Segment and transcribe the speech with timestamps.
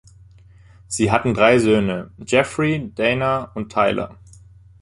[0.87, 4.17] Sie hatten drei Söhne: Jeffrey, Dana und Tyler.